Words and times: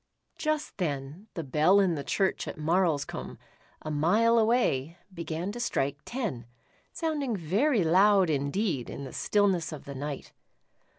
Just 0.39 0.77
then, 0.79 1.27
the 1.35 1.43
bell 1.43 1.79
in 1.79 1.93
the 1.93 2.03
church 2.03 2.47
at 2.47 2.57
Marlscombe, 2.57 3.37
a 3.83 3.91
mile 3.91 4.39
away, 4.39 4.97
began 5.13 5.51
to 5.51 5.59
strike 5.59 5.99
ten, 6.05 6.47
sounding 6.91 7.35
very 7.37 7.83
loud 7.83 8.27
indeed 8.27 8.89
in 8.89 9.03
the 9.03 9.13
stillness 9.13 9.71
of 9.71 9.85
the 9.85 9.93
night. 9.93 10.33